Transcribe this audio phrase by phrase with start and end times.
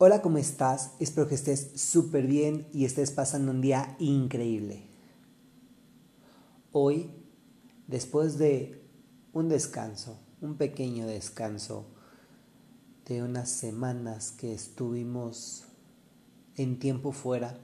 [0.00, 0.92] Hola, ¿cómo estás?
[1.00, 4.86] Espero que estés súper bien y estés pasando un día increíble.
[6.70, 7.10] Hoy,
[7.88, 8.80] después de
[9.32, 11.84] un descanso, un pequeño descanso
[13.06, 15.64] de unas semanas que estuvimos
[16.54, 17.58] en tiempo fuera,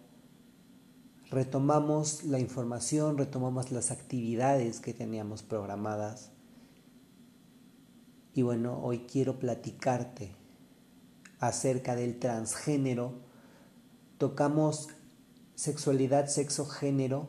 [1.31, 6.33] retomamos la información, retomamos las actividades que teníamos programadas.
[8.35, 10.35] Y bueno, hoy quiero platicarte
[11.47, 13.13] acerca del transgénero.
[14.19, 14.89] Tocamos
[15.55, 17.29] sexualidad, sexo, género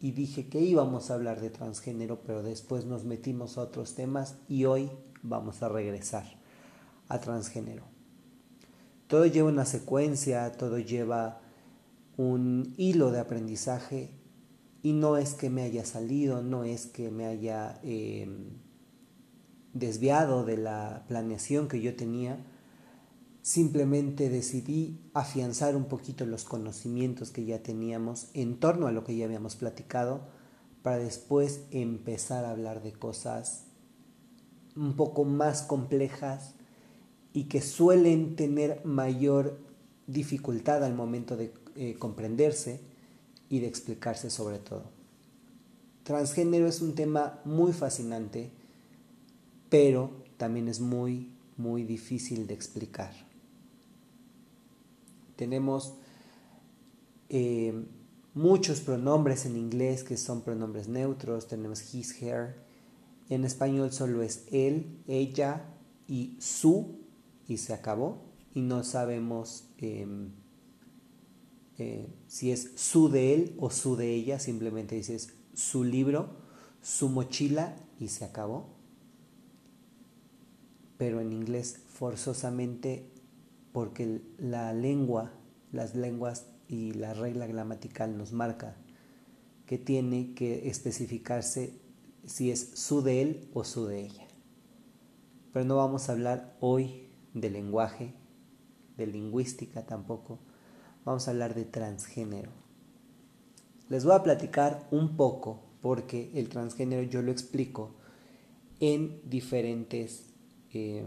[0.00, 4.36] y dije que íbamos a hablar de transgénero, pero después nos metimos a otros temas
[4.48, 4.90] y hoy
[5.22, 6.24] vamos a regresar
[7.08, 7.84] a transgénero.
[9.06, 11.40] Todo lleva una secuencia, todo lleva
[12.16, 14.10] un hilo de aprendizaje
[14.82, 18.50] y no es que me haya salido, no es que me haya em,
[19.74, 22.44] desviado de la planeación que yo tenía,
[23.46, 29.16] simplemente decidí afianzar un poquito los conocimientos que ya teníamos en torno a lo que
[29.16, 30.22] ya habíamos platicado
[30.82, 33.66] para después empezar a hablar de cosas
[34.74, 36.54] un poco más complejas
[37.32, 39.60] y que suelen tener mayor
[40.08, 42.80] dificultad al momento de eh, comprenderse
[43.48, 44.90] y de explicarse sobre todo.
[46.02, 48.50] Transgénero es un tema muy fascinante,
[49.68, 53.25] pero también es muy, muy difícil de explicar.
[55.36, 55.94] Tenemos
[57.28, 57.84] eh,
[58.34, 62.56] muchos pronombres en inglés que son pronombres neutros, tenemos his, her,
[63.28, 65.64] en español solo es él, ella
[66.06, 66.98] y su
[67.48, 68.22] y se acabó
[68.54, 70.30] y no sabemos em,
[71.78, 76.30] eh, si es su de él o su de ella, simplemente dices su libro,
[76.82, 78.68] su mochila y se acabó.
[80.96, 83.10] Pero en inglés forzosamente,
[83.76, 85.32] porque la lengua,
[85.70, 88.74] las lenguas y la regla gramatical nos marca
[89.66, 91.78] que tiene que especificarse
[92.24, 94.26] si es su de él o su de ella.
[95.52, 98.14] Pero no vamos a hablar hoy de lenguaje,
[98.96, 100.38] de lingüística tampoco,
[101.04, 102.52] vamos a hablar de transgénero.
[103.90, 107.90] Les voy a platicar un poco porque el transgénero yo lo explico
[108.80, 110.32] en diferentes
[110.72, 111.04] eh,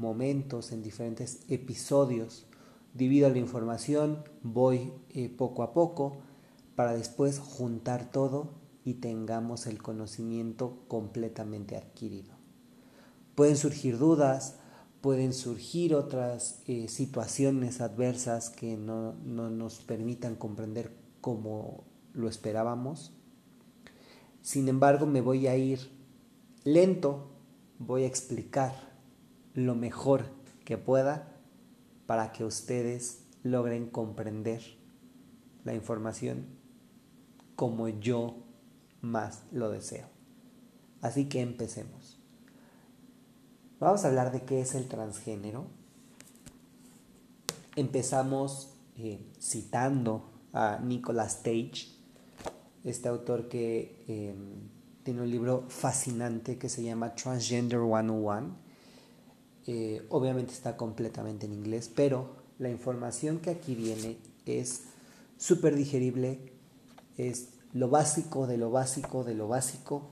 [0.00, 2.46] momentos, en diferentes episodios.
[2.94, 6.16] Divido la información, voy eh, poco a poco
[6.74, 12.34] para después juntar todo y tengamos el conocimiento completamente adquirido.
[13.36, 14.56] Pueden surgir dudas,
[15.00, 23.12] pueden surgir otras eh, situaciones adversas que no, nos permitan comprender como lo esperábamos.
[24.42, 25.90] Sin embargo, me voy a ir
[26.64, 27.30] lento,
[27.78, 28.89] voy a explicar
[29.54, 30.26] lo mejor
[30.64, 31.36] que pueda
[32.06, 34.62] para que ustedes logren comprender
[35.64, 36.46] la información
[37.56, 38.36] como yo
[39.00, 40.06] más lo deseo.
[41.02, 42.18] Así que empecemos.
[43.78, 45.66] Vamos a hablar de qué es el transgénero.
[47.76, 51.88] Empezamos eh, citando a Nicholas Tage,
[52.84, 54.68] este autor que em,
[55.02, 58.69] tiene un libro fascinante que se llama Transgender 101.
[59.72, 64.82] Eh, obviamente está completamente en inglés, pero la información que aquí viene es
[65.38, 66.40] súper digerible,
[67.16, 70.10] es lo básico de lo básico de lo básico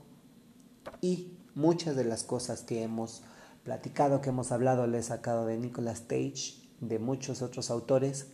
[1.01, 3.21] y muchas de las cosas que hemos
[3.65, 8.27] platicado, que hemos hablado, le he sacado de Nicholas Tage, de muchos otros autores,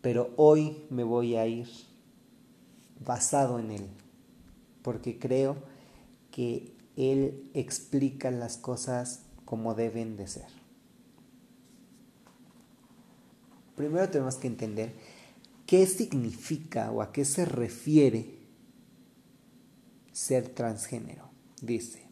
[0.00, 1.68] pero hoy me voy a ir
[3.04, 3.86] basado en él,
[4.80, 5.56] porque creo
[6.30, 9.23] que él explica las cosas
[9.54, 10.48] como deben de ser.
[13.76, 14.96] Primero tenemos que entender
[15.64, 18.34] qué significa o a qué se refiere
[20.10, 21.30] ser transgénero.
[21.62, 22.02] Dice,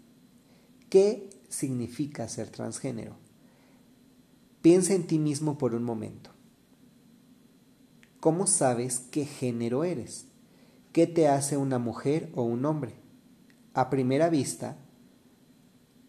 [0.88, 3.16] ¿qué significa ser transgénero.
[4.60, 6.30] Piensa en ti mismo por un momento.
[8.20, 10.26] ¿Cómo sabes qué género eres?
[10.92, 12.94] ¿Qué te hace una mujer o un hombre?
[13.74, 14.76] A primera vista,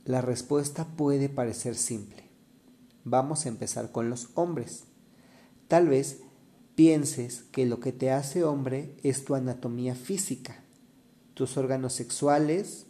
[0.05, 2.23] la respuesta puede parecer simple.
[3.03, 4.85] Vamos a empezar con los hombres.
[5.67, 6.21] Tal vez
[6.75, 10.63] pienses que lo que te hace hombre es tu anatomía física,
[11.33, 12.85] tus órganos sexuales,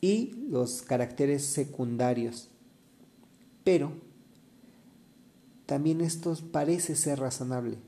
[0.00, 2.48] y los caracteres secundarios.
[3.64, 3.92] Pero
[5.66, 7.78] también esto parece ser razonable,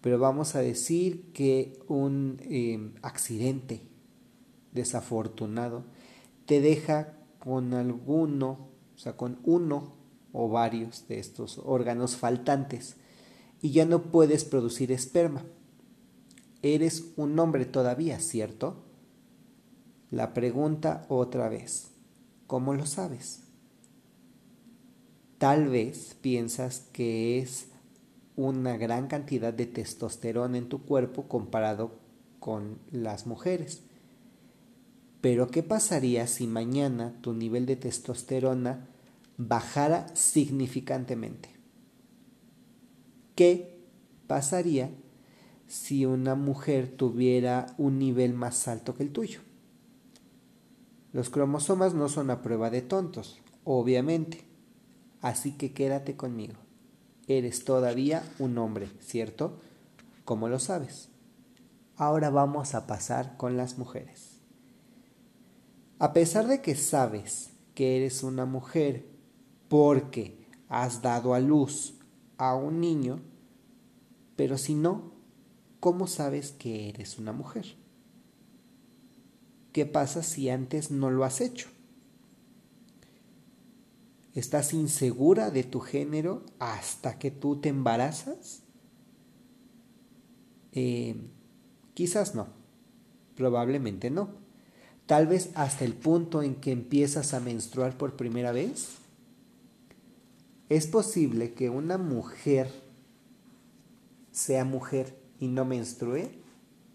[0.00, 3.82] pero vamos a decir que un em, accidente
[4.72, 5.84] desafortunado
[6.46, 9.94] te deja con alguno, o sea, con uno
[10.32, 12.96] o varios de estos órganos faltantes
[13.62, 15.44] y ya no puedes producir esperma.
[16.62, 18.84] Eres un hombre todavía, ¿cierto?
[20.10, 21.90] La pregunta otra vez,
[22.46, 23.42] ¿cómo lo sabes?
[25.38, 27.68] Tal vez piensas que es
[28.36, 31.92] una gran cantidad de testosterona en tu cuerpo comparado
[32.40, 33.82] con las mujeres.
[35.24, 38.90] Pero ¿qué pasaría si mañana tu nivel de testosterona
[39.38, 41.48] bajara significantemente?
[43.34, 43.80] ¿Qué
[44.26, 44.90] pasaría
[45.66, 49.40] si una mujer tuviera un nivel más alto que el tuyo?
[51.14, 54.44] Los cromosomas no son a prueba de tontos, obviamente.
[55.22, 56.56] Así que quédate conmigo.
[57.28, 59.58] Eres todavía un hombre, ¿cierto?
[60.26, 61.08] ¿Cómo lo sabes?
[61.96, 64.43] Ahora vamos a pasar con las mujeres.
[65.98, 69.06] A pesar de que sabes que eres una mujer
[69.68, 71.94] porque has dado a luz
[72.36, 73.20] a un niño,
[74.36, 75.12] pero si no,
[75.80, 77.76] ¿cómo sabes que eres una mujer?
[79.72, 81.68] ¿Qué pasa si antes no lo has hecho?
[84.34, 88.62] ¿Estás insegura de tu género hasta que tú te embarazas?
[90.72, 91.14] Eh,
[91.94, 92.48] quizás no,
[93.36, 94.43] probablemente no.
[95.06, 98.96] Tal vez hasta el punto en que empiezas a menstruar por primera vez.
[100.70, 102.70] Es posible que una mujer
[104.32, 106.38] sea mujer y no menstrue,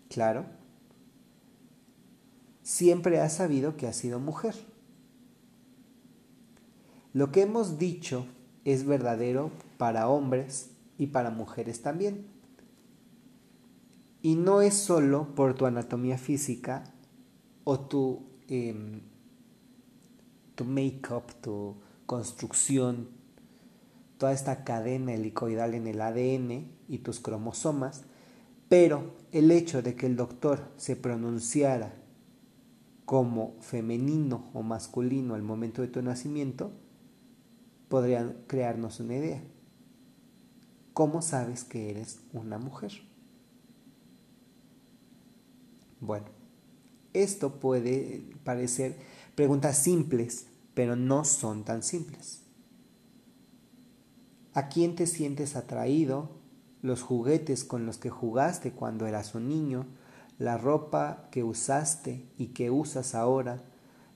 [0.09, 0.45] claro.
[2.63, 4.55] Siempre ha sabido que ha sido mujer.
[7.13, 8.25] Lo que hemos dicho
[8.65, 12.25] es verdadero para hombres y para mujeres también.
[14.21, 16.83] Y no es solo por tu anatomía física
[17.69, 19.01] o tu, em,
[20.55, 21.75] tu make-up, tu
[22.07, 23.09] construcción,
[24.17, 28.05] toda esta cadena helicoidal en el ADN y tus cromosomas,
[28.69, 31.93] pero el hecho de que el doctor se pronunciara
[33.05, 36.71] como femenino o masculino al momento de tu nacimiento,
[37.87, 39.43] podrían crearnos una idea.
[40.93, 42.93] ¿Cómo sabes que eres una mujer?
[45.99, 46.39] Bueno,
[47.13, 48.97] esto puede parecer
[49.35, 52.41] preguntas simples, pero no son tan simples.
[54.53, 56.39] ¿A quién te sientes atraído?
[56.81, 59.87] Los juguetes con los que jugaste cuando eras un niño,
[60.37, 63.63] la ropa que usaste y que usas ahora,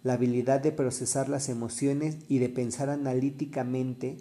[0.03, 4.17] la habilidad de procesar las emociones y de pensar analíticamente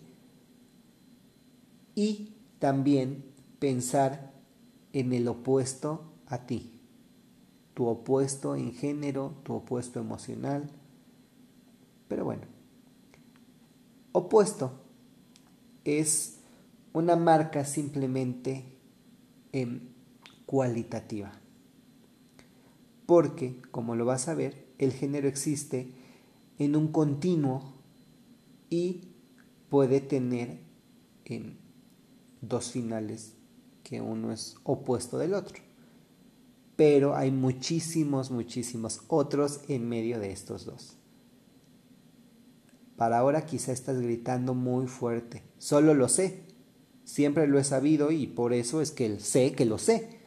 [1.95, 3.25] y también
[3.59, 4.33] pensar
[4.93, 6.82] en el opuesto a ti,
[7.75, 10.71] tu opuesto en género, tu opuesto emocional.
[12.09, 12.43] Pero bueno,
[14.13, 14.73] opuesto
[15.85, 16.39] es
[16.93, 18.65] una marca simplemente
[20.47, 21.33] cualitativa.
[23.07, 25.93] Porque, como lo vas a ver, el género existe
[26.59, 27.63] en un continuo
[28.71, 29.09] y
[29.69, 30.61] puede tener
[31.25, 31.59] en
[32.41, 33.35] dos finales
[33.83, 35.72] que uno es opuesto del otro.
[36.77, 40.97] Pero hay muchísimos, muchísimos otros en medio de estos dos.
[42.97, 45.43] Para ahora quizá estás gritando muy fuerte.
[45.59, 46.45] Solo lo sé.
[47.05, 50.21] Siempre lo he sabido y por eso es que sé que lo sé.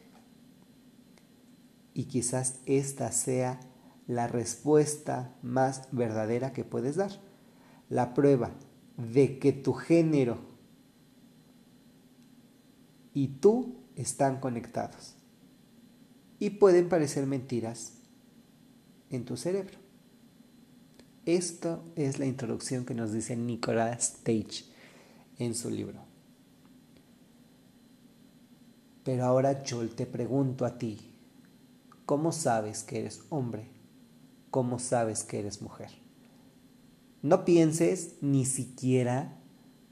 [1.94, 3.60] Y quizás esta sea
[4.08, 7.12] la respuesta más verdadera que puedes dar.
[7.90, 8.52] La prueba
[8.98, 10.40] de que tu género
[13.14, 15.16] y tú están conectados.
[16.40, 17.94] Y pueden parecer mentiras
[19.10, 19.78] en tu cerebro.
[21.26, 24.66] Esto es la introducción que nos dice Nicolas Stage
[25.40, 26.00] en su libro.
[29.04, 31.14] Pero ahora yo te pregunto a ti,
[32.06, 33.76] ¿cómo sabes que eres hombre
[34.56, 35.90] cómo sabes que eres mujer.
[37.22, 39.38] No pienses ni siquiera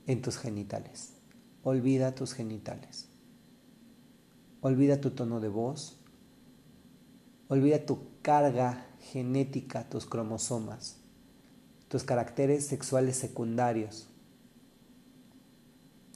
[0.08, 1.16] en tus genitales.
[1.64, 3.10] Olvida tus genitales.
[4.62, 6.00] Olvida tu tono de voz.
[7.50, 10.98] Olvida tu carga genética, tus cromosomas,
[11.88, 14.08] tus caracteres sexuales secundarios.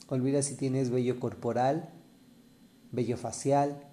[0.07, 1.89] Olvida si tienes vello corporal,
[2.91, 3.83] vello facial.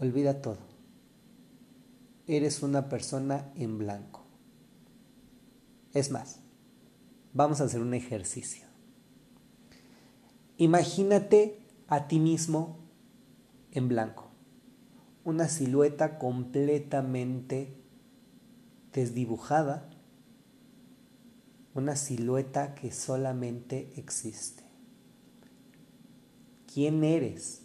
[0.00, 0.68] Olvida todo
[2.28, 4.22] eres una persona en blanco.
[5.94, 6.40] Es más,
[7.32, 8.66] vamos a hacer un ejercicio.
[10.58, 12.76] Imagínate a ti mismo
[13.72, 14.27] en blanco,
[15.28, 17.76] una silueta completamente
[18.94, 19.90] desdibujada,
[21.74, 24.62] una silueta que solamente existe.
[26.72, 27.60] ¿Quién eres?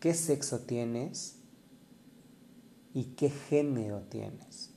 [0.00, 1.36] ¿Qué sexo tienes?
[2.94, 4.72] ¿Y qué género tienes?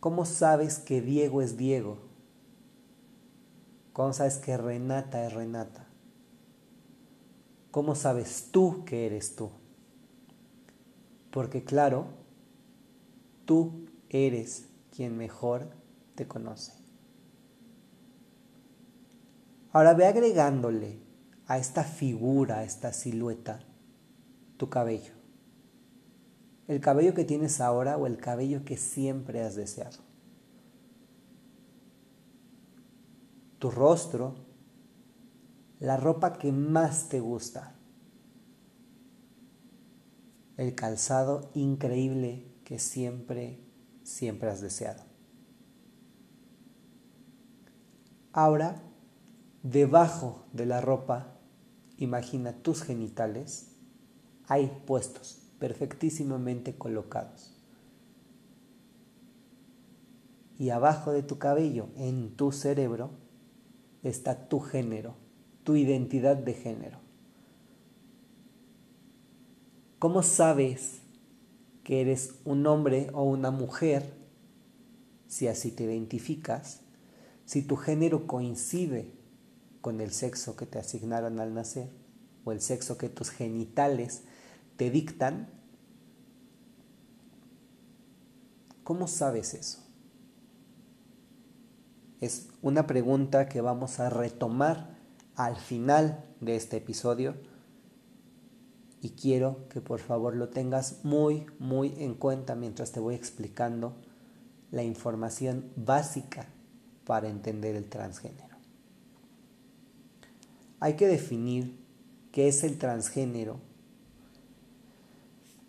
[0.00, 1.98] ¿Cómo sabes que Diego es Diego?
[3.92, 5.86] ¿Cómo sabes que Renata es Renata?
[7.70, 9.50] ¿Cómo sabes tú que eres tú?
[11.34, 12.06] Porque claro,
[13.44, 15.68] tú eres quien mejor
[16.14, 16.72] te conoce.
[19.72, 21.00] Ahora ve agregándole
[21.48, 23.64] a esta figura, a esta silueta,
[24.58, 25.12] tu cabello.
[26.68, 29.98] El cabello que tienes ahora o el cabello que siempre has deseado.
[33.58, 34.36] Tu rostro,
[35.80, 37.73] la ropa que más te gusta.
[40.56, 43.60] El calzado increíble que siempre,
[44.04, 45.02] siempre has deseado.
[48.32, 48.82] Ahora,
[49.62, 51.38] debajo de la ropa,
[51.98, 53.76] imagina tus genitales,
[54.46, 57.54] hay puestos, perfectísimamente colocados.
[60.58, 63.10] Y abajo de tu cabello, en tu cerebro,
[64.02, 65.16] está tu género,
[65.64, 67.03] tu identidad de género.
[70.04, 71.00] ¿Cómo sabes
[71.82, 74.12] que eres un hombre o una mujer
[75.28, 76.82] si así te identificas?
[77.46, 79.14] Si tu género coincide
[79.80, 81.88] con el sexo que te asignaron al nacer
[82.44, 84.24] o el sexo que tus genitales
[84.76, 85.48] te dictan,
[88.82, 89.78] ¿cómo sabes eso?
[92.20, 94.98] Es una pregunta que vamos a retomar
[95.34, 97.53] al final de este episodio
[99.04, 103.92] y quiero que por favor lo tengas muy, muy en cuenta mientras te voy explicando
[104.70, 106.46] la información básica
[107.04, 108.56] para entender el transgénero.
[110.80, 111.76] Hay que definir
[112.32, 113.58] qué es el transgénero,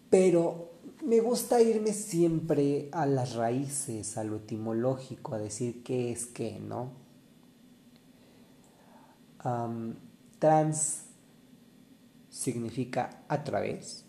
[0.10, 0.72] pero
[1.04, 6.62] me gusta irme siempre a las raíces, a lo etimológico, a decir qué es qué,
[6.62, 7.04] ¿no?
[10.40, 11.05] trans
[12.36, 14.06] significa a través.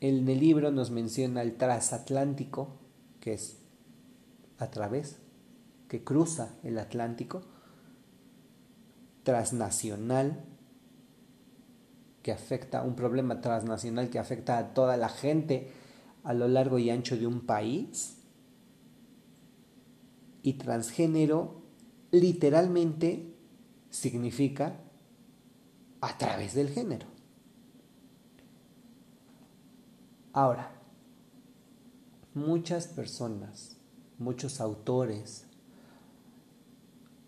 [0.00, 2.78] En el libro nos menciona el transatlántico,
[3.18, 3.58] que es
[4.58, 5.18] a través,
[5.88, 7.42] que cruza el Atlántico,
[9.24, 10.44] transnacional,
[12.22, 15.72] que afecta, un problema transnacional que afecta a toda la gente
[16.22, 18.18] a lo largo y ancho de un país,
[20.44, 21.62] y transgénero
[22.12, 23.34] literalmente
[23.90, 24.84] significa
[26.00, 27.06] a través del género.
[30.32, 30.70] Ahora,
[32.34, 33.78] muchas personas
[34.18, 35.44] muchos autores,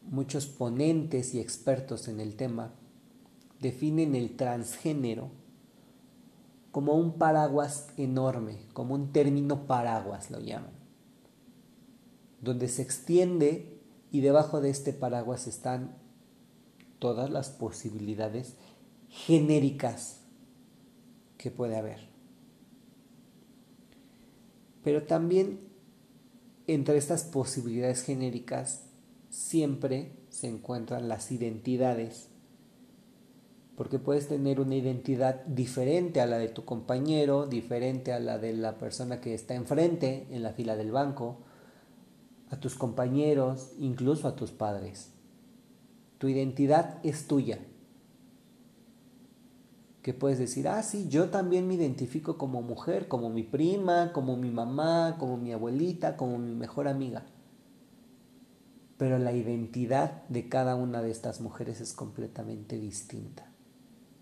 [0.02, 2.72] muchos ponentes y expertos en el tema
[3.60, 5.30] definen el transgénero
[6.72, 10.72] como un paraguas enorme, como un término paraguas lo llaman,
[12.40, 13.78] donde se extiende
[14.10, 15.96] y debajo de este paraguas están
[17.00, 18.54] todas las posibilidades
[19.08, 20.20] genéricas
[21.36, 22.08] que puede haber.
[24.84, 25.60] Pero también
[26.66, 28.84] entre estas posibilidades genéricas
[29.28, 32.28] siempre se encuentran las identidades,
[33.76, 38.52] porque puedes tener una identidad diferente a la de tu compañero, diferente a la de
[38.52, 41.38] la persona que está enfrente en la fila del banco,
[42.50, 45.12] a tus compañeros, incluso a tus padres.
[46.20, 47.60] Tu identidad es tuya
[50.02, 54.36] que puedes decir, ah, sí, yo también me identifico como mujer, como mi prima, como
[54.36, 57.24] mi mamá, como mi abuelita, como mi mejor amiga.
[58.98, 63.50] Pero la identidad de cada una de estas mujeres es completamente distinta.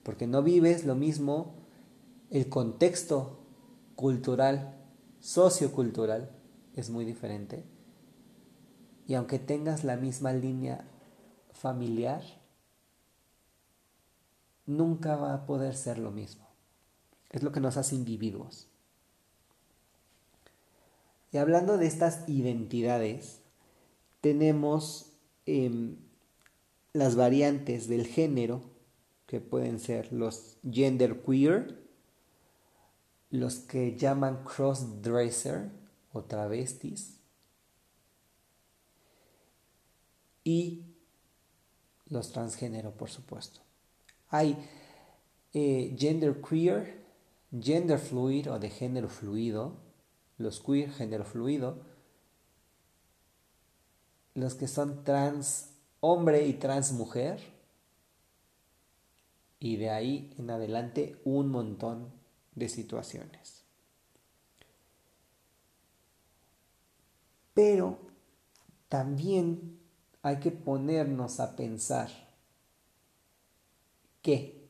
[0.04, 1.54] Porque no vives lo mismo,
[2.30, 3.40] el contexto
[3.96, 4.76] cultural,
[5.18, 6.30] sociocultural,
[6.76, 7.64] es muy diferente.
[9.08, 10.87] Y aunque tengas la misma línea
[11.58, 12.22] familiar,
[14.66, 16.46] nunca va a poder ser lo mismo.
[17.30, 18.68] Es lo que nos hace individuos.
[21.32, 23.40] Y hablando de estas identidades,
[24.20, 25.12] tenemos
[25.46, 25.96] em,
[26.92, 28.62] las variantes del género,
[29.26, 31.86] que pueden ser los gender queer,
[33.30, 35.70] los que llaman cross-dresser
[36.12, 37.18] o travestis,
[40.44, 40.86] y
[42.10, 43.60] los transgénero, por supuesto.
[44.28, 44.56] Hay
[45.52, 47.04] eh, gender queer,
[47.58, 49.76] gender fluid o de género fluido,
[50.36, 51.82] los queer, género fluido,
[54.34, 57.40] los que son trans hombre y trans mujer.
[59.60, 62.12] Y de ahí en adelante un montón
[62.54, 63.64] de situaciones.
[67.54, 67.98] Pero
[68.88, 69.77] también
[70.28, 72.10] hay que ponernos a pensar
[74.20, 74.68] que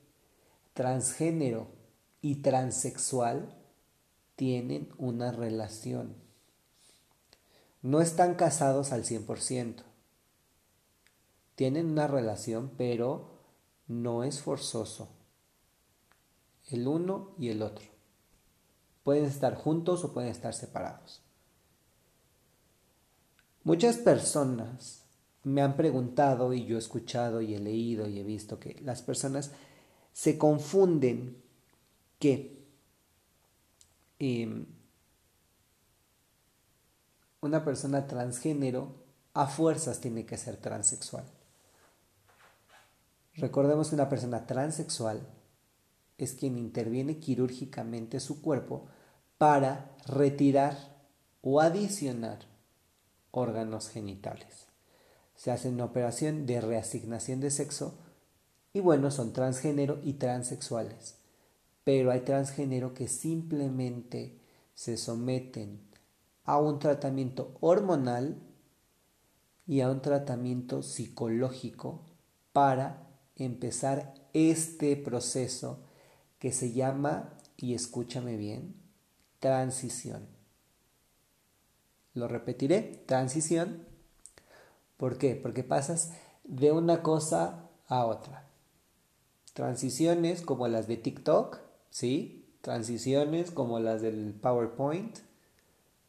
[0.72, 1.66] transgénero
[2.20, 3.56] y transexual
[4.36, 6.14] tienen una relación.
[7.82, 9.82] No están casados al 100%.
[11.56, 13.40] Tienen una relación, pero
[13.88, 15.08] no es forzoso.
[16.70, 17.86] El uno y el otro.
[19.02, 21.20] Pueden estar juntos o pueden estar separados.
[23.64, 25.07] Muchas personas
[25.44, 29.02] me han preguntado y yo he escuchado y he leído y he visto que las
[29.02, 29.52] personas
[30.12, 31.42] se confunden
[32.18, 32.66] que
[34.18, 34.66] em,
[37.40, 38.94] una persona transgénero
[39.34, 41.24] a fuerzas tiene que ser transexual.
[43.34, 45.20] Recordemos que una persona transexual
[46.18, 48.88] es quien interviene quirúrgicamente su cuerpo
[49.38, 50.76] para retirar
[51.42, 52.40] o adicionar
[53.30, 54.67] órganos genitales.
[55.38, 57.96] Se hace una operación de reasignación de sexo
[58.72, 61.14] y bueno, son transgénero y transexuales.
[61.84, 64.40] Pero hay transgénero que simplemente
[64.74, 65.80] se someten
[66.42, 68.42] a un tratamiento hormonal
[69.64, 72.04] y a un tratamiento psicológico
[72.52, 75.84] para empezar este proceso
[76.40, 78.74] que se llama, y escúchame bien,
[79.38, 80.26] transición.
[82.14, 83.87] Lo repetiré, transición.
[84.98, 85.36] ¿Por qué?
[85.36, 86.12] Porque pasas
[86.44, 88.44] de una cosa a otra.
[89.54, 92.52] Transiciones como las de TikTok, ¿sí?
[92.60, 95.18] Transiciones como las del PowerPoint.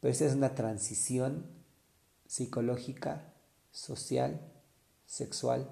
[0.00, 1.46] Pero esa es una transición
[2.26, 3.32] psicológica,
[3.70, 4.40] social,
[5.06, 5.70] sexual,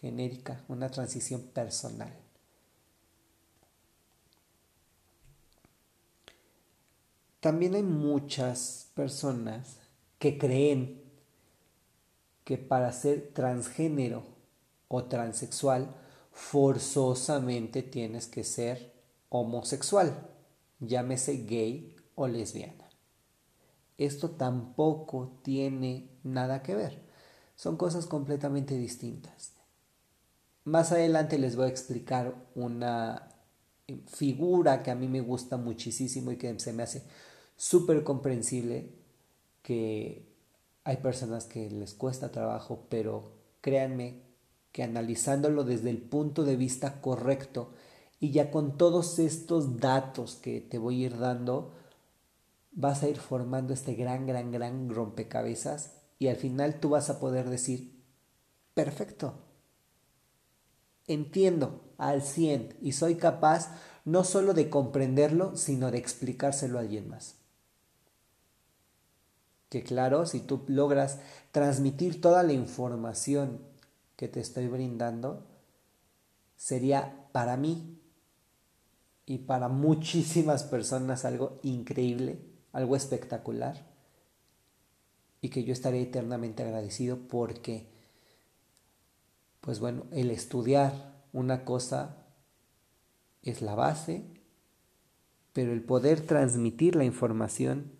[0.00, 2.12] genérica, una transición personal.
[7.40, 9.78] También hay muchas personas
[10.18, 11.07] que creen
[12.48, 14.22] que para ser transgénero
[14.88, 15.94] o transexual
[16.32, 18.94] forzosamente tienes que ser
[19.28, 20.30] homosexual,
[20.80, 22.88] llámese gay o lesbiana.
[23.98, 27.02] Esto tampoco tiene nada que ver.
[27.54, 29.52] Son cosas completamente distintas.
[30.64, 33.28] Más adelante les voy a explicar una
[34.06, 37.02] figura que a mí me gusta muchísimo y que se me hace
[37.58, 38.94] súper comprensible
[39.60, 40.27] que
[40.88, 44.22] hay personas que les cuesta trabajo, pero créanme
[44.72, 47.74] que analizándolo desde el punto de vista correcto
[48.20, 51.74] y ya con todos estos datos que te voy a ir dando,
[52.72, 57.20] vas a ir formando este gran, gran, gran rompecabezas y al final tú vas a
[57.20, 58.02] poder decir,
[58.72, 59.34] perfecto,
[61.06, 67.10] entiendo al 100 y soy capaz no solo de comprenderlo, sino de explicárselo a alguien
[67.10, 67.34] más.
[69.68, 71.20] Que claro, si tú logras
[71.52, 73.60] transmitir toda la información
[74.16, 75.46] que te estoy brindando,
[76.56, 77.98] sería para mí
[79.26, 82.40] y para muchísimas personas algo increíble,
[82.72, 83.86] algo espectacular,
[85.40, 87.86] y que yo estaré eternamente agradecido porque
[89.60, 92.24] pues bueno, el estudiar una cosa
[93.42, 94.24] es la base,
[95.52, 97.92] pero el poder transmitir la información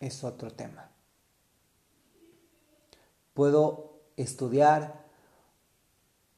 [0.00, 0.90] es otro tema.
[3.34, 5.04] Puedo estudiar,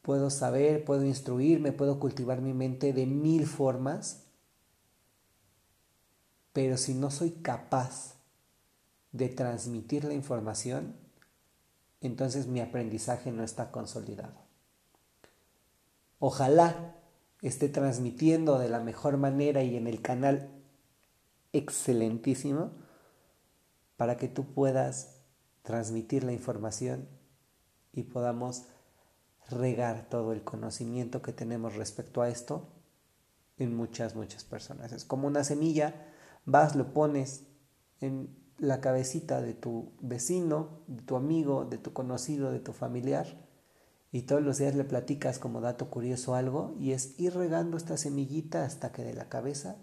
[0.03, 4.25] puedo saber, puedo instruirme, puedo cultivar mi mente de mil formas,
[6.53, 8.17] pero si no soy capaz
[9.13, 10.97] de transmitir la información,
[12.01, 14.35] entonces mi aprendizaje no está consolidado.
[16.19, 16.97] Ojalá
[17.41, 20.51] esté transmitiendo de la mejor manera y en el canal
[21.53, 22.82] excelentísimo
[24.03, 25.21] para que tú puedas
[25.63, 27.09] transmitir la información
[27.93, 28.65] y podamos
[29.49, 32.67] regar todo el conocimiento que tenemos respecto a esto
[33.59, 34.91] en muchas, muchas personas.
[34.91, 35.95] Es como una semilla,
[36.47, 37.45] vas, lo pones
[38.01, 43.47] en la cabecita de tu vecino, de tu amigo, de tu conocido, de tu familiar,
[44.11, 47.97] y todos los días le platicas como dato curioso algo, y es ir regando esta
[47.97, 49.77] semillita hasta que de la cabeza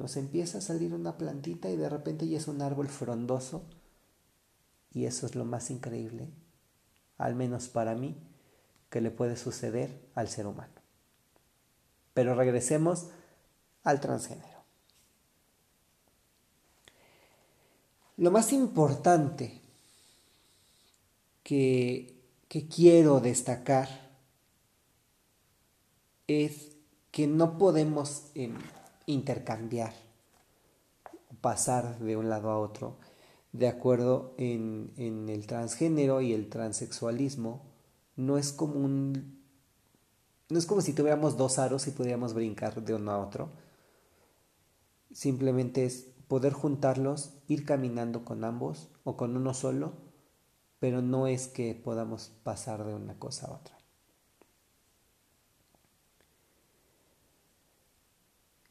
[0.00, 3.66] nos empieza a salir una plantita y de repente ya es un árbol frondoso,
[4.92, 6.30] y eso es lo más increíble,
[7.18, 8.16] al menos para mí,
[8.88, 10.72] que le puede suceder al ser humano.
[12.14, 13.08] Pero regresemos
[13.84, 14.64] al transgénero.
[18.16, 19.60] Lo más importante
[21.42, 23.88] que, que quiero destacar
[26.26, 26.70] es
[27.10, 28.56] que no podemos em,
[29.06, 29.92] intercambiar
[31.40, 32.98] pasar de un lado a otro
[33.52, 37.62] de acuerdo en, en el transgénero y el transexualismo
[38.16, 39.40] no es como un
[40.48, 43.50] no es como si tuviéramos dos aros y pudiéramos brincar de uno a otro.
[45.12, 50.10] Simplemente es poder juntarlos ir caminando con ambos o con uno solo
[50.80, 53.79] pero no es que podamos pasar de una cosa a otra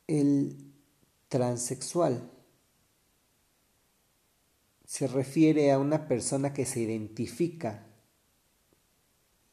[0.09, 0.73] el
[1.27, 2.31] transexual
[4.83, 7.85] se refiere a una persona que se identifica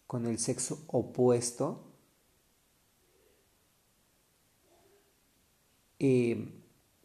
[0.06, 1.92] con el sexo opuesto
[5.98, 6.62] eh,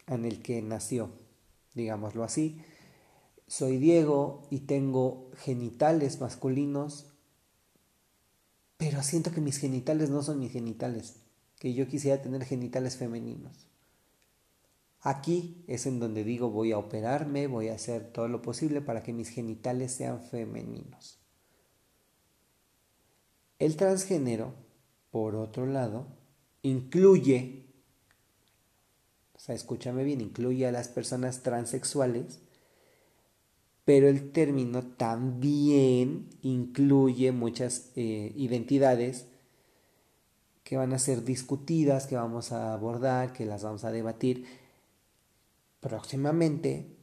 [0.07, 1.09] en el que nació,
[1.73, 2.61] digámoslo así.
[3.47, 7.07] Soy Diego y tengo genitales masculinos,
[8.77, 11.17] pero siento que mis genitales no son mis genitales,
[11.61, 13.67] que yo quisiera tener genitales femeninos.
[14.99, 19.03] Aquí es en donde digo voy a operarme, voy a hacer todo lo posible para
[19.03, 21.19] que mis genitales sean femeninos.
[23.59, 24.55] El transgénero,
[25.11, 26.07] por otro lado,
[26.63, 27.67] incluye,
[29.35, 32.39] o sea, escúchame bien, incluye a las personas transexuales,
[33.85, 39.27] pero el término también incluye muchas eh, identidades
[40.63, 44.45] que van a ser discutidas, que vamos a abordar, que las vamos a debatir
[45.79, 46.95] próximamente,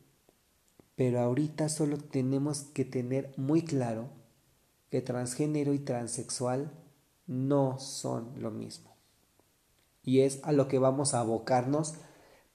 [0.94, 4.10] pero ahorita solo tenemos que tener muy claro
[4.90, 6.72] que transgénero y transexual
[7.26, 8.96] no son lo mismo.
[10.02, 11.94] Y es a lo que vamos a abocarnos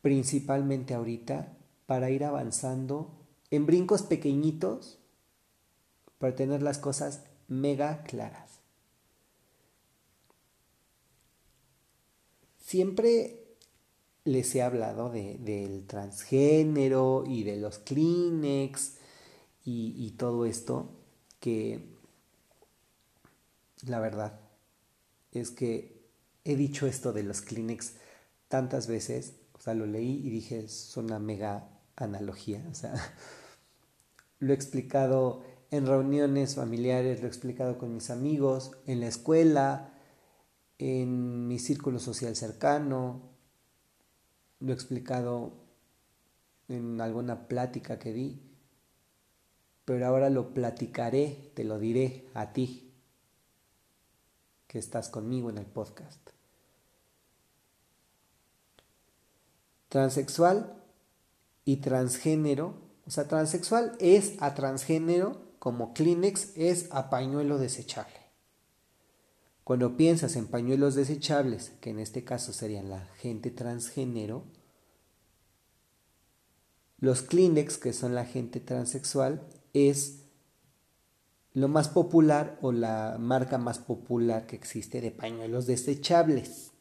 [0.02, 5.00] principalmente ahorita para ir avanzando en brincos pequeñitos
[6.18, 8.43] para tener las cosas mega claras.
[12.74, 13.56] Siempre
[14.24, 18.96] les he hablado de, del transgénero y de los Kleenex
[19.64, 20.90] y, y todo esto,
[21.40, 21.86] que
[23.86, 24.40] la verdad
[25.34, 26.02] es que
[26.46, 27.98] he dicho esto de los Kleenex
[28.48, 32.96] tantas veces, o sea, lo leí y dije, es una mega analogía, o sea,
[34.40, 39.93] lo he explicado en reuniones familiares, lo he explicado con mis amigos, en la escuela,
[40.80, 43.22] en mi círculo social cercano,
[44.60, 45.54] lo he explicado
[46.68, 48.42] en alguna plática que di,
[49.86, 52.92] pero ahora lo platicaré, te lo diré a ti,
[54.68, 56.30] que estás conmigo en el podcast.
[59.90, 60.82] Transexual
[61.66, 62.74] y transgénero,
[63.06, 68.23] o sea, transexual es a transgénero como Kleenex es a pañuelo desechable.
[69.64, 74.44] Cuando piensas en pañuelos desechables, que en este caso serían la gente transgénero,
[77.00, 80.20] los Kleenex, que son la gente transexual, es
[81.54, 86.72] lo más popular o la marca más popular que existe de pañuelos desechables.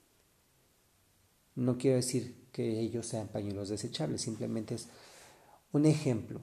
[1.55, 4.89] No quiero decir que ellos sean pañuelos desechables, simplemente es
[5.73, 6.41] un ejemplo.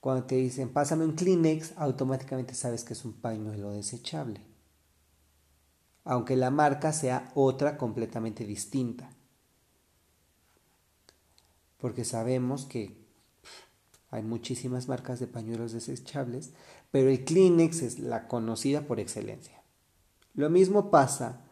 [0.00, 4.49] Cuando te dicen pásame un Kleenex, automáticamente sabes que es un pañuelo desechable
[6.04, 9.10] aunque la marca sea otra completamente distinta.
[11.78, 13.00] Porque sabemos que
[14.10, 16.50] hay muchísimas marcas de pañuelos desechables,
[16.90, 19.62] pero el Kleenex es la conocida por excelencia.
[20.34, 21.44] Lo mismo pasa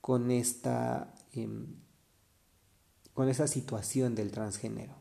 [0.00, 1.66] con esta, em,
[3.14, 4.94] con esa situación del transgénero.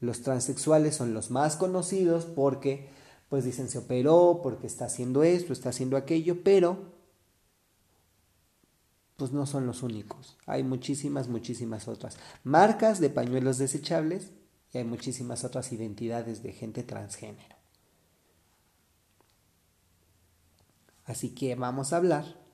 [0.00, 2.88] Los transexuales son los más conocidos porque,
[3.28, 6.95] pues dicen, se operó, porque está haciendo esto, está haciendo aquello, pero
[9.16, 10.36] pues no son los únicos.
[10.46, 14.32] Hay muchísimas, muchísimas otras marcas de pañuelos desechables
[14.72, 17.56] y hay muchísimas otras identidades de gente transgénero.
[21.04, 22.46] Así que vamos a hablar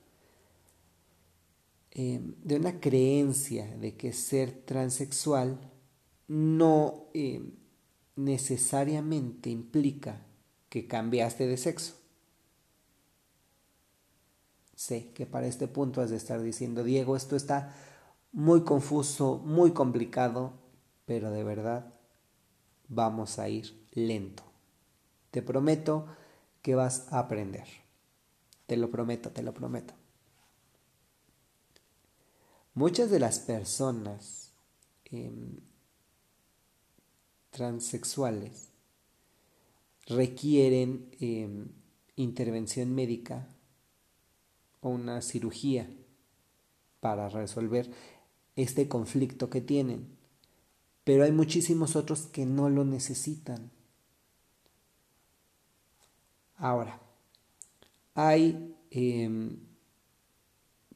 [1.90, 5.58] eh, de una creencia de que ser transexual
[6.28, 7.42] no eh,
[8.16, 10.24] necesariamente implica
[10.68, 12.01] que cambiaste de sexo.
[14.82, 17.72] Sé que para este punto has de estar diciendo, Diego, esto está
[18.32, 20.54] muy confuso, muy complicado,
[21.04, 21.94] pero de verdad
[22.88, 24.42] vamos a ir lento.
[25.30, 26.08] Te prometo
[26.62, 27.68] que vas a aprender.
[28.66, 29.94] Te lo prometo, te lo prometo.
[32.74, 34.52] Muchas de las personas
[35.04, 35.60] em,
[37.50, 38.70] transexuales
[40.06, 41.68] requieren em,
[42.16, 43.46] intervención médica
[44.82, 45.88] una cirugía
[47.00, 47.90] para resolver
[48.56, 50.16] este conflicto que tienen.
[51.04, 53.70] Pero hay muchísimos otros que no lo necesitan.
[56.56, 57.00] Ahora,
[58.14, 59.58] hay em,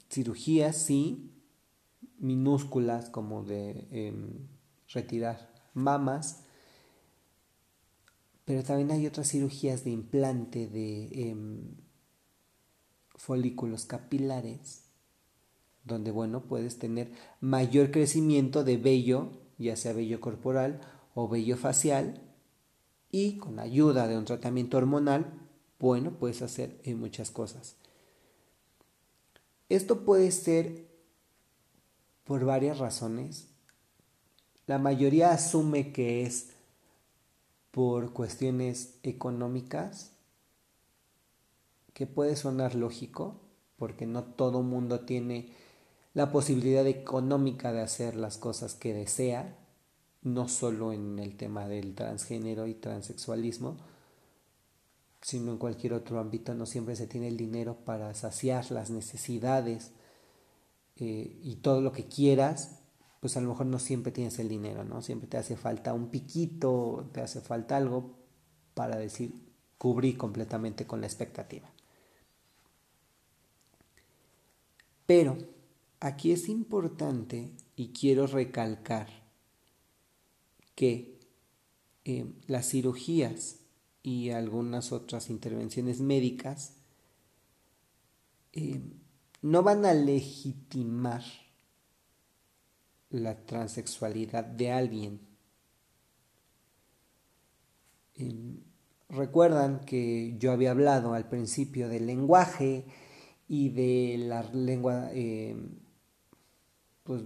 [0.09, 1.33] cirugías, sí,
[2.19, 4.47] minúsculas como de em,
[4.89, 6.45] retirar mamas,
[8.45, 11.75] pero también hay otras cirugías de implante de em,
[13.27, 14.85] folículos capilares,
[15.83, 17.11] donde, bueno, puedes tener
[17.41, 20.81] mayor crecimiento de vello, ya sea vello corporal
[21.13, 22.23] o vello facial,
[23.11, 25.27] y con ayuda de un tratamiento hormonal,
[25.81, 27.75] bueno, puedes hacer muchas cosas.
[29.69, 30.87] Esto puede ser
[32.23, 33.49] por varias razones.
[34.69, 36.51] La mayoría asume que es
[37.73, 40.13] por cuestiones económicas,
[41.97, 43.41] que puede sonar lógico,
[43.79, 45.49] porque no todo mundo tiene
[46.13, 49.57] la posibilidad económica de hacer las cosas que desea,
[50.21, 53.79] no solo en el tema del transgénero y transexualismo,
[55.23, 59.93] sino en cualquier otro ámbito, no siempre se tiene el dinero para saciar las necesidades
[60.97, 62.83] eh, y todo lo que quieras
[63.21, 65.01] pues a lo mejor no siempre tienes el dinero, ¿no?
[65.01, 68.19] Siempre te hace falta un piquito, te hace falta algo
[68.75, 69.33] para decir,
[69.79, 71.73] cubrí completamente con la expectativa.
[75.07, 75.39] Pero
[76.01, 79.09] aquí es importante y quiero recalcar
[80.75, 81.19] que
[82.05, 83.61] eh, las cirugías
[84.03, 86.75] y algunas otras intervenciones médicas
[88.53, 88.81] eh,
[89.43, 91.23] no van a legitimar
[93.11, 95.21] la transexualidad de alguien.
[98.15, 98.61] Em,
[99.09, 102.87] recuerdan que yo había hablado al principio del lenguaje
[103.49, 105.79] y de la lengua, em,
[107.05, 107.23] pues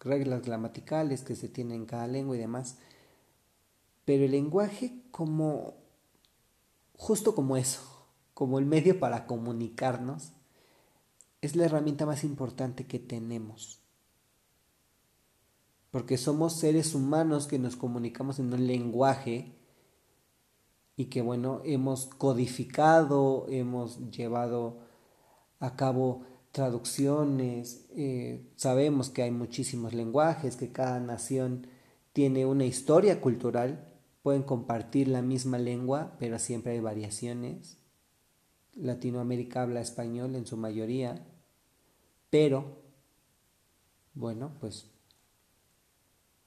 [0.00, 2.78] reglas gramaticales que se tienen en cada lengua y demás.
[4.04, 5.74] Pero el lenguaje como,
[6.96, 7.82] justo como eso,
[8.34, 10.32] como el medio para comunicarnos,
[11.40, 13.82] es la herramienta más importante que tenemos
[15.92, 19.52] porque somos seres humanos que nos comunicamos en un lenguaje
[20.96, 24.78] y que bueno, hemos codificado, hemos llevado
[25.62, 31.68] a cabo traducciones, eh, sabemos que hay muchísimos lenguajes, que cada nación
[32.12, 33.88] tiene una historia cultural,
[34.24, 37.78] pueden compartir la misma lengua, pero siempre hay variaciones.
[38.74, 41.24] Latinoamérica habla español en su mayoría,
[42.28, 42.82] pero
[44.14, 44.90] bueno, pues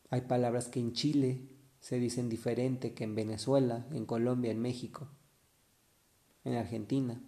[0.10, 1.47] hay palabras que en Chile
[1.80, 5.08] se dicen diferente que en Venezuela, en Colombia, en México,
[6.43, 7.23] en Argentina,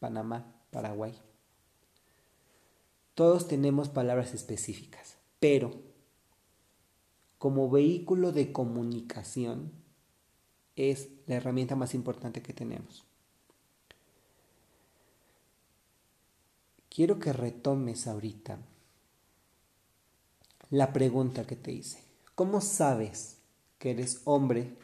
[0.00, 1.14] Panamá, Paraguay.
[3.14, 5.72] Todos tenemos palabras específicas, pero
[7.38, 9.72] como vehículo de comunicación
[10.76, 13.04] es la herramienta más importante que tenemos.
[16.88, 18.58] Quiero que retomes ahorita
[20.70, 22.02] la pregunta que te hice.
[22.34, 23.38] ¿Cómo sabes
[23.78, 24.76] que eres hombre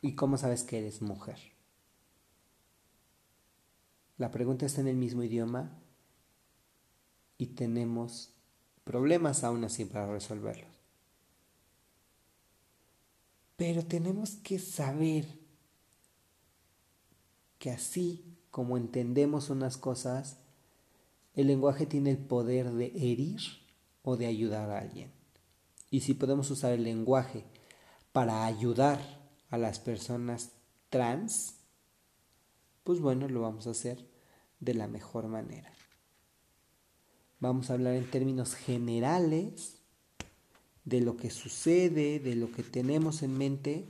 [0.00, 1.51] y cómo sabes que eres mujer?
[4.22, 5.76] La pregunta está en el mismo idioma
[7.38, 8.32] y tenemos
[8.84, 10.70] problemas aún así para resolverlos.
[13.56, 15.26] Pero tenemos que saber
[17.58, 20.36] que así como entendemos unas cosas,
[21.34, 23.40] el lenguaje tiene el poder de herir
[24.04, 25.10] o de ayudar a alguien.
[25.90, 27.44] Y si podemos usar el lenguaje
[28.12, 29.00] para ayudar
[29.50, 30.52] a las personas
[30.90, 31.56] trans,
[32.84, 34.11] pues bueno, lo vamos a hacer
[34.62, 35.70] de la mejor manera.
[37.40, 39.82] Vamos a hablar en términos generales
[40.84, 43.88] de lo que sucede, de lo que tenemos en mente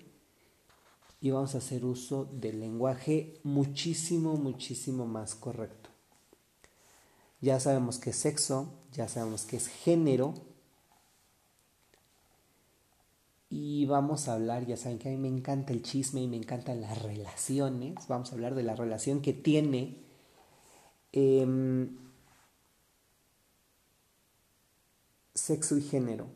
[1.20, 5.90] y vamos a hacer uso del lenguaje muchísimo, muchísimo más correcto.
[7.40, 10.34] Ya sabemos que es sexo, ya sabemos que es género,
[13.54, 16.38] y vamos a hablar, ya saben que a mí me encanta el chisme y me
[16.38, 17.96] encantan las relaciones.
[18.08, 19.98] Vamos a hablar de la relación que tiene
[21.12, 21.96] em,
[25.34, 26.28] sexo y género.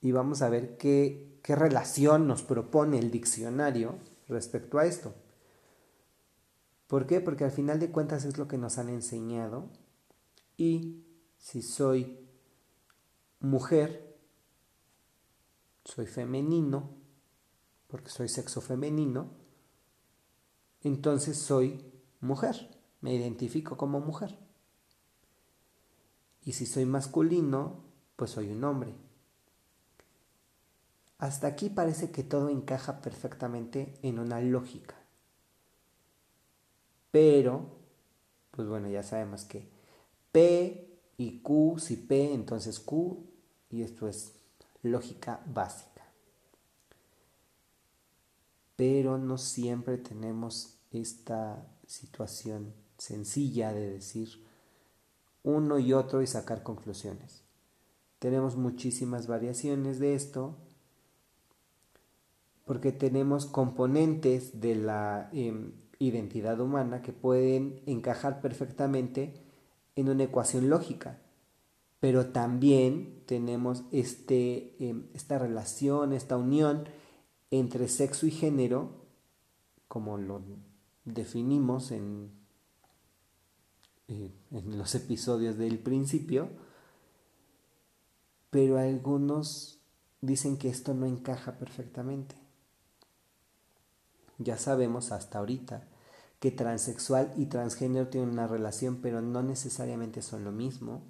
[0.00, 5.14] Y vamos a ver qué, qué relación nos propone el diccionario respecto a esto.
[6.86, 7.20] ¿Por qué?
[7.20, 9.70] Porque al final de cuentas es lo que nos han enseñado.
[10.56, 11.04] Y
[11.38, 12.18] si soy
[13.40, 14.16] mujer,
[15.84, 16.90] soy femenino,
[17.88, 19.30] porque soy sexo femenino,
[20.82, 21.84] entonces soy
[22.20, 22.73] mujer.
[23.04, 24.34] Me identifico como mujer.
[26.42, 27.84] Y si soy masculino,
[28.16, 28.94] pues soy un hombre.
[31.18, 34.94] Hasta aquí parece que todo encaja perfectamente en una lógica.
[37.10, 37.66] Pero,
[38.52, 39.68] pues bueno, ya sabemos que
[40.32, 43.22] P y Q, si P, entonces Q,
[43.68, 44.32] y esto es
[44.82, 46.06] lógica básica.
[48.76, 54.44] Pero no siempre tenemos esta situación sencilla de decir
[55.42, 57.42] uno y otro y sacar conclusiones.
[58.18, 60.56] Tenemos muchísimas variaciones de esto
[62.64, 69.34] porque tenemos componentes de la em, identidad humana que pueden encajar perfectamente
[69.96, 71.18] en una ecuación lógica
[72.04, 76.84] pero también tenemos este, em, esta relación, esta unión
[77.50, 79.06] entre sexo y género,
[79.88, 80.42] como lo
[81.06, 82.30] definimos en,
[84.08, 86.48] eh, en los episodios del principio,
[88.50, 89.80] pero algunos
[90.20, 92.36] dicen que esto no encaja perfectamente.
[94.38, 95.88] Ya sabemos hasta ahorita
[96.40, 101.02] que transexual y transgénero tienen una relación, pero no necesariamente son lo mismo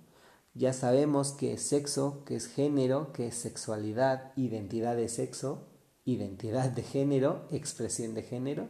[0.55, 5.67] ya sabemos que es sexo, que es género, que es sexualidad, identidad de sexo,
[6.05, 8.69] identidad de género, expresión de género.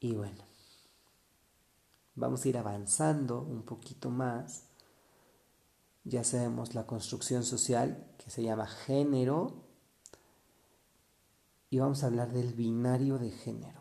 [0.00, 0.42] Y bueno,
[2.16, 4.64] vamos a ir avanzando un poquito más.
[6.04, 9.64] Ya sabemos la construcción social que se llama género.
[11.70, 13.80] Y vamos a hablar del binario de género.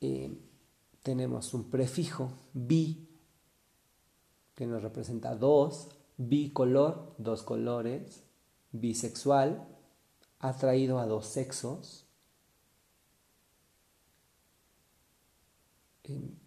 [0.00, 0.36] Eh,
[1.02, 3.08] tenemos un prefijo bi
[4.54, 8.22] que nos representa dos, bicolor, dos colores,
[8.72, 9.66] bisexual,
[10.38, 12.01] atraído a dos sexos,
[16.04, 16.38] en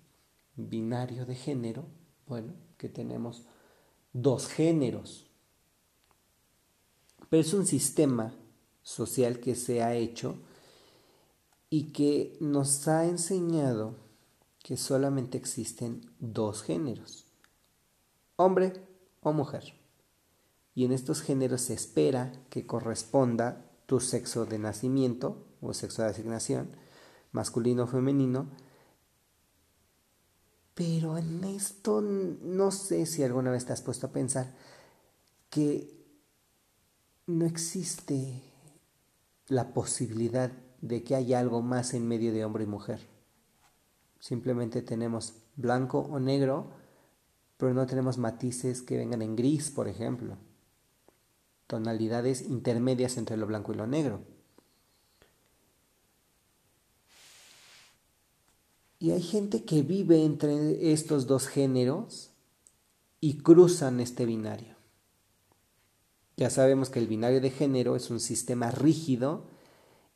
[0.56, 1.86] binario de género,
[2.28, 3.46] bueno, que tenemos
[4.14, 5.30] dos géneros.
[7.30, 8.34] Pero es un sistema
[8.84, 10.38] social que se ha hecho
[11.70, 13.96] y que nos ha enseñado
[14.60, 17.26] que solamente existen dos géneros,
[18.36, 18.74] hombre
[19.22, 19.74] o mujer.
[20.74, 26.10] Y en estos géneros se espera que corresponda tu sexo de nacimiento o sexo de
[26.10, 26.70] asignación,
[27.32, 28.48] masculino o femenino.
[30.76, 34.54] Pero en esto no sé si alguna vez te has puesto a pensar
[35.50, 35.90] que
[37.28, 38.44] no existe
[39.48, 43.00] la posibilidad de que haya algo más en medio de hombre y mujer.
[44.20, 46.72] Simplemente tenemos blanco o negro,
[47.58, 50.38] pero no tenemos matices que vengan en gris, por ejemplo.
[51.68, 54.35] Tonalidades intermedias entre lo blanco y lo negro.
[59.06, 62.32] Y hay gente que vive entre estos dos géneros
[63.22, 64.74] y cruzan este binario.
[66.38, 69.46] Ya sabemos que el binario de género es un sistema rígido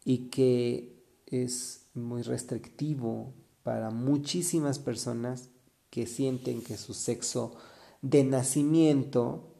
[0.05, 5.51] y que es muy restrictivo para muchísimas personas
[5.91, 7.55] que sienten que su sexo
[8.01, 9.53] de nacimiento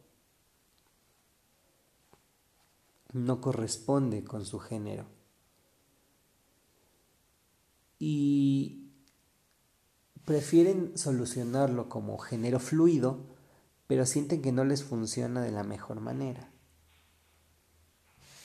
[3.13, 5.05] no corresponde con su género.
[7.99, 8.88] Y
[10.29, 13.25] prefieren solucionarlo como género fluido,
[13.87, 16.51] pero sienten que no les funciona de la mejor manera.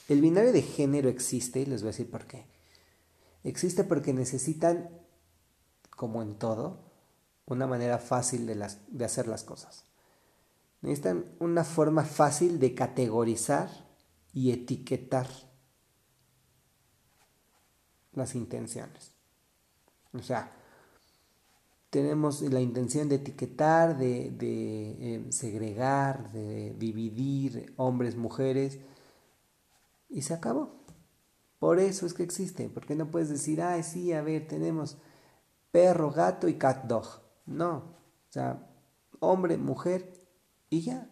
[0.09, 2.47] El binario de género existe, y les voy a decir por qué.
[3.42, 4.99] Existe porque necesitan
[5.90, 6.90] como en todo,
[7.44, 9.85] una manera fácil de, hacer las cosas.
[10.81, 13.68] Necesitan una forma fácil de categorizar
[14.33, 15.29] y etiquetar
[18.14, 19.12] las intenciones.
[20.14, 20.63] O sea,
[21.94, 28.80] tenemos la intención de etiquetar, de, de eh, segregar, de dividir hombres, mujeres,
[30.09, 30.74] y se acabó.
[31.61, 34.99] Por eso es que existe, porque no puedes decir, ay, sí, a ver, tenemos
[35.70, 37.07] perro, gato y cat dog.
[37.47, 38.68] No, o sea,
[39.20, 40.20] hombre, mujer
[40.70, 41.09] y ya.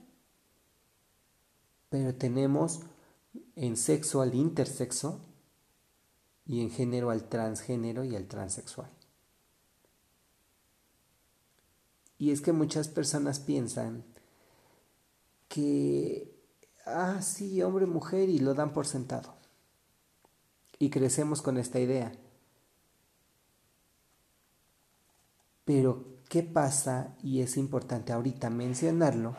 [1.91, 2.81] Pero tenemos
[3.55, 5.21] en sexo al intersexo
[6.45, 8.91] y en género al transgénero y al transexual.
[12.23, 14.05] Y es que muchas personas piensan
[15.49, 16.33] que,
[16.87, 19.35] ah, sí, hombre, mujer y lo dan por sentado.
[20.79, 22.13] Y crecemos con esta idea.
[25.65, 27.17] Pero, ¿qué pasa?
[27.25, 29.35] Y es importante ahorita mencionarlo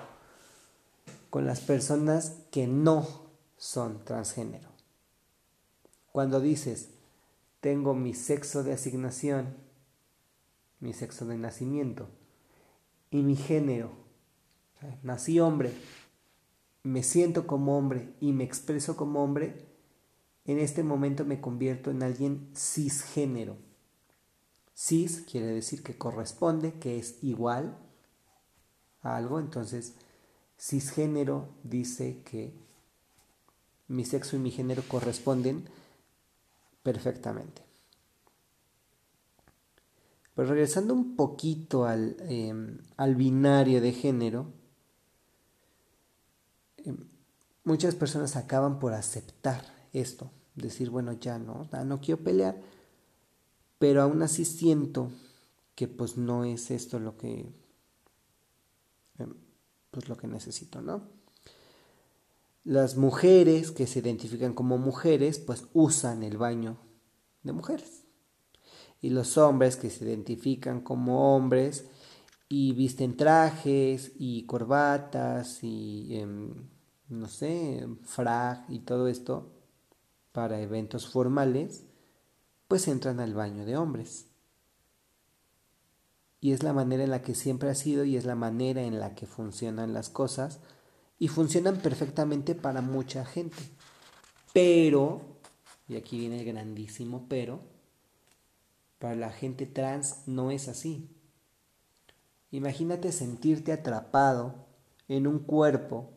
[1.30, 3.08] con las personas que no
[3.56, 4.68] son transgénero.
[6.12, 6.90] Cuando dices,
[7.62, 9.56] tengo mi sexo de asignación,
[10.82, 12.10] mi sexo de nacimiento
[13.14, 13.92] y mi género.
[15.04, 15.72] nací hombre,
[16.82, 19.68] me siento como hombre y me expreso como hombre,
[20.46, 23.56] en este momento me convierto en alguien cisgénero.
[24.76, 27.78] Cis quiere decir que corresponde, que es igual
[29.02, 29.94] a algo, entonces
[30.60, 32.54] cisgénero dice que
[33.88, 35.70] mi sexo y mi género corresponden
[36.82, 37.63] perfectamente.
[40.36, 42.80] Pero regresando un poquito al, em,
[43.16, 44.52] binario de género,
[46.78, 46.98] em,
[47.64, 49.64] muchas personas acaban por aceptar
[49.94, 52.62] esto, decir, bueno, ya no, no quiero pelear,
[53.78, 55.12] pero aún así siento
[55.76, 57.52] que pues no es esto lo que
[59.20, 59.34] em,
[59.92, 61.08] pues lo que necesito, ¿no?
[62.64, 66.78] Las mujeres que se identifican como mujeres, pues usan el baño
[67.44, 68.03] de mujeres.
[69.04, 71.86] Y los hombres que se identifican como hombres
[72.48, 76.54] y visten trajes y corbatas y, em,
[77.10, 79.52] no sé, frag y todo esto
[80.32, 81.84] para eventos formales,
[82.70, 84.28] pues entran al baño de hombres.
[86.40, 89.02] Y es la manera en la que siempre ha sido y es la manera en
[89.02, 90.62] la que funcionan las cosas
[91.20, 93.64] y funcionan perfectamente para mucha gente.
[94.54, 95.40] Pero,
[95.90, 97.73] y aquí viene el grandísimo pero,
[99.04, 101.10] para la gente trans no es así.
[102.52, 104.66] Imagínate sentirte atrapado
[105.10, 106.14] en un cuerpo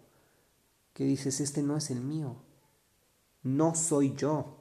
[0.92, 2.36] que dices, este no es el mío,
[3.42, 4.58] no soy yo.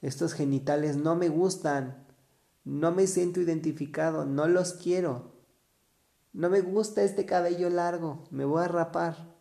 [0.00, 2.06] Estos genitales no me gustan,
[2.64, 5.34] no me siento identificado, no los quiero.
[6.32, 9.36] No me gusta este cabello largo, me voy a rapar.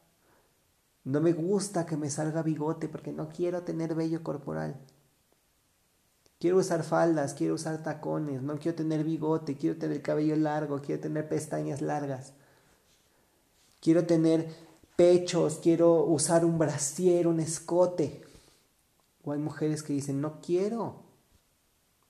[1.06, 4.78] No me gusta que me salga bigote porque no quiero tener vello corporal.
[6.40, 10.82] Quiero usar faldas, quiero usar tacones, no quiero tener bigote, quiero tener el cabello largo,
[10.82, 12.34] quiero tener pestañas largas.
[13.80, 14.48] Quiero tener
[14.96, 18.22] pechos, quiero usar un brasier, un escote.
[19.24, 21.08] O hay mujeres que dicen, no quiero.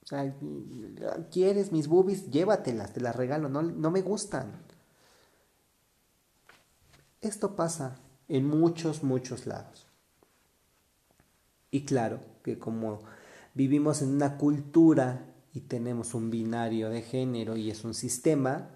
[0.04, 0.34] O sea,
[1.32, 4.52] quieres mis boobies, llévatelas, te las regalo, no, no me gustan.
[7.22, 7.98] Esto pasa
[8.28, 9.86] en muchos, muchos lados.
[11.72, 13.00] Y claro que como
[13.58, 18.70] vivimos en una cultura y tenemos un binario de género y es un sistema,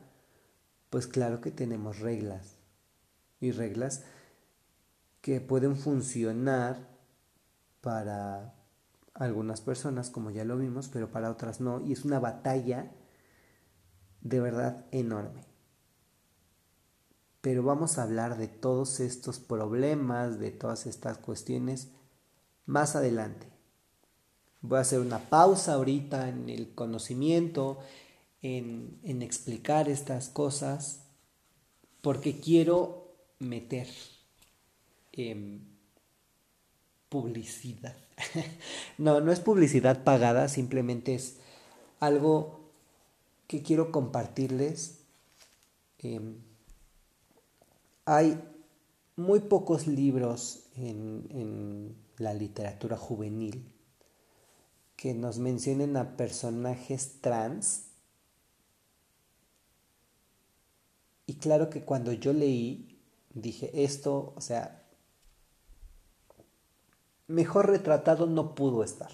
[0.90, 2.58] pues claro que tenemos reglas.
[3.40, 4.04] Y reglas
[5.22, 6.90] que pueden funcionar
[7.82, 8.56] para
[9.14, 11.86] algunas personas, como ya lo vimos, pero para otras no.
[11.86, 12.92] Y es una batalla
[14.22, 15.46] de verdad enorme.
[17.42, 21.92] Pero vamos a hablar de todos estos problemas, de todas estas cuestiones
[22.66, 23.51] más adelante.
[24.62, 27.80] Voy a hacer una pausa ahorita en el conocimiento,
[28.44, 31.02] en, explicar estas cosas,
[32.02, 33.88] porque quiero meter
[35.14, 35.62] em,
[37.10, 37.96] publicidad.
[39.00, 41.38] no, no es publicidad pagada, simplemente es
[42.00, 42.72] algo
[43.48, 45.00] que quiero compartirles.
[45.98, 46.36] Em,
[48.06, 48.40] hay
[49.16, 53.66] muy pocos libros en la literatura juvenil
[55.02, 57.86] que nos mencionen a personajes trans.
[61.26, 63.02] Y claro que cuando yo leí,
[63.34, 64.86] dije, esto, o sea,
[67.26, 69.10] mejor retratado no pudo estar.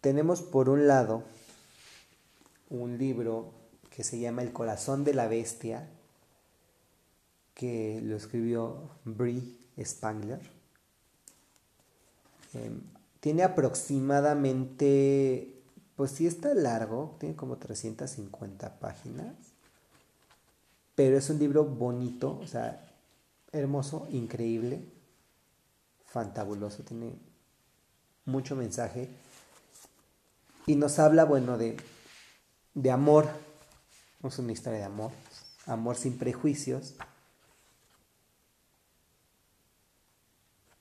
[0.00, 1.24] Tenemos por un lado
[2.70, 3.52] un libro
[3.90, 5.90] que se llama El corazón de la bestia,
[7.54, 10.40] que lo escribió Brie Spangler.
[12.54, 12.80] Em,
[13.20, 15.60] tiene aproximadamente,
[15.96, 19.34] pues sí está largo, tiene como 350 páginas,
[20.94, 22.84] pero es un libro bonito, o sea,
[23.52, 24.84] hermoso, increíble,
[26.06, 27.14] fantabuloso, tiene
[28.24, 29.08] mucho mensaje
[30.66, 31.76] y nos habla, bueno, de,
[32.74, 33.28] de amor,
[34.22, 35.12] es una historia de amor,
[35.66, 36.94] amor sin prejuicios,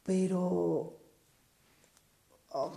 [0.04, 0.97] pero
[2.54, 2.72] Um,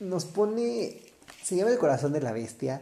[0.00, 1.00] nos pone,
[1.42, 2.80] se llama el corazón de la bestia,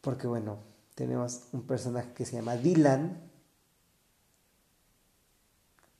[0.00, 0.58] porque bueno,
[0.94, 3.20] tenemos un personaje que se llama Dylan,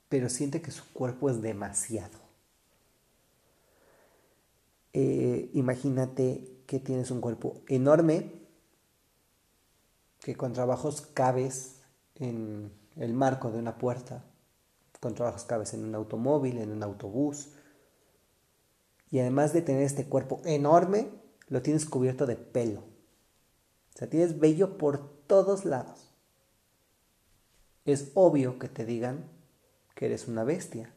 [0.09, 2.19] pero siente que su cuerpo es demasiado.
[4.93, 8.31] Eh, imagínate que tienes un cuerpo enorme,
[10.19, 11.77] que con trabajos cabes
[12.15, 14.23] en el marco de una puerta
[15.01, 17.49] con trabajos cabes en un automóvil, en un autobús.
[19.09, 21.09] Y además de tener este cuerpo enorme,
[21.49, 22.79] lo tienes cubierto de pelo.
[22.79, 26.13] O sea, tienes vello por todos lados.
[27.83, 29.29] Es obvio que te digan
[29.95, 30.93] que eres una bestia.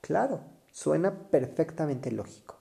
[0.00, 0.40] Claro,
[0.72, 2.56] suena perfectamente lógico.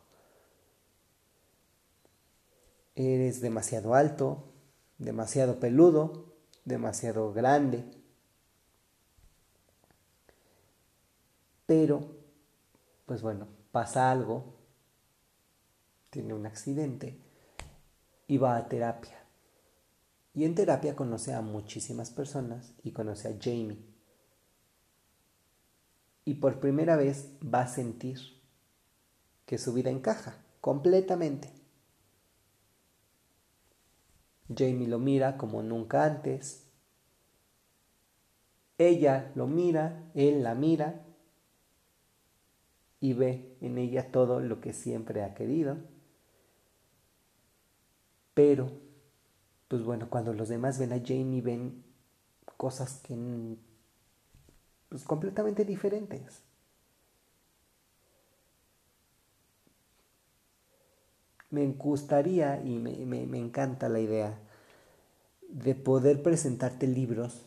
[2.96, 4.52] Eres demasiado alto,
[4.98, 6.36] demasiado peludo,
[6.66, 7.86] demasiado grande.
[11.72, 12.18] Pero,
[13.06, 14.58] pues bueno, pasa algo,
[16.10, 17.18] tiene un accidente
[18.28, 19.24] y va a terapia.
[20.34, 23.86] Y en terapia conoce a muchísimas personas y conoce a Jamie.
[26.26, 28.20] Y por primera vez va a sentir
[29.46, 31.54] que su vida encaja completamente.
[34.54, 36.68] Jamie lo mira como nunca antes.
[38.78, 41.06] Ella lo mira, él la mira
[43.02, 45.78] y ve en ella todo lo que siempre ha querido.
[48.34, 48.72] Pero,
[49.68, 51.84] pues bueno, cuando los demás ven a Jamie ven
[52.58, 53.16] cosas que
[54.90, 56.42] pues completamente diferentes.
[61.50, 64.40] Me gustaría y me, me encanta la idea
[65.50, 67.46] de poder presentarte libros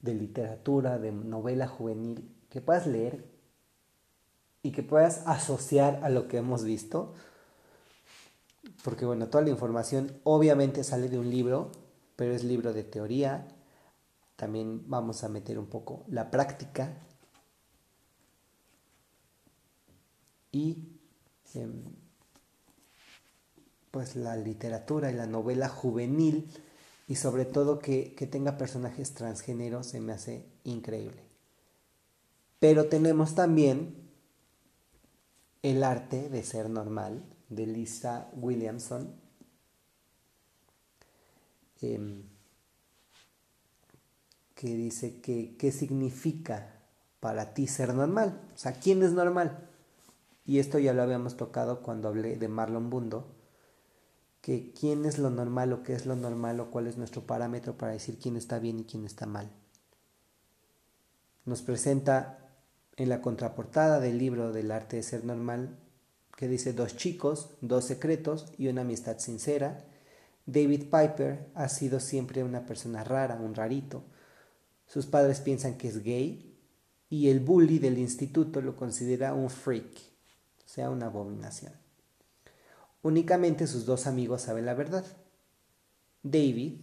[0.00, 3.35] de literatura, de novela juvenil, que puedas leer
[4.66, 7.14] y que puedas asociar a lo que hemos visto.
[8.82, 11.70] Porque bueno, toda la información obviamente sale de un libro,
[12.16, 13.46] pero es libro de teoría.
[14.34, 16.94] También vamos a meter un poco la práctica.
[20.50, 20.98] Y
[21.54, 21.84] em,
[23.92, 26.50] pues la literatura y la novela juvenil
[27.06, 31.22] y sobre todo que, que tenga personajes transgénero se me hace increíble.
[32.58, 34.05] Pero tenemos también
[35.62, 39.14] el arte de ser normal de Lisa Williamson.
[41.80, 42.22] Em,
[44.54, 46.76] que dice que qué significa
[47.20, 48.40] para ti ser normal.
[48.54, 49.68] O sea, ¿quién es normal?
[50.46, 53.26] Y esto ya lo habíamos tocado cuando hablé de Marlon Bundo,
[54.40, 57.76] que quién es lo normal o qué es lo normal o cuál es nuestro parámetro
[57.76, 59.50] para decir quién está bien y quién está mal.
[61.44, 62.45] Nos presenta
[62.96, 65.78] en la contraportada del libro del arte de ser normal,
[66.36, 69.84] que dice dos chicos, dos secretos y una amistad sincera,
[70.46, 74.04] David Piper ha sido siempre una persona rara, un rarito.
[74.86, 76.56] Sus padres piensan que es gay
[77.10, 79.96] y el bully del instituto lo considera un freak,
[80.64, 81.72] o sea, una abominación.
[83.02, 85.04] Únicamente sus dos amigos saben la verdad.
[86.22, 86.80] David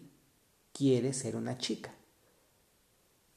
[0.71, 1.93] quiere ser una chica.